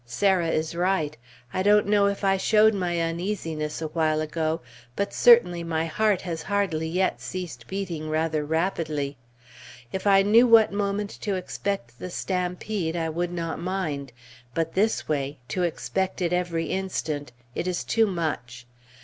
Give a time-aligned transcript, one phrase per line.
[0.07, 1.15] Sarah is right.
[1.53, 4.61] I don't know if I showed my uneasiness a while ago,
[4.95, 9.15] but certainly my heart has hardly yet ceased beating rather rapidly.
[9.91, 14.11] If I knew what moment to expect the stampede, I would not mind;
[14.55, 18.65] but this way to expect it every instant it is too much!